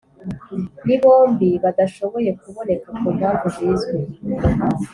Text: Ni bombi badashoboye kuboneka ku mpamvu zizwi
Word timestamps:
Ni 0.85 0.95
bombi 1.01 1.49
badashoboye 1.63 2.31
kuboneka 2.41 2.89
ku 2.99 3.07
mpamvu 3.17 3.45
zizwi 3.55 3.99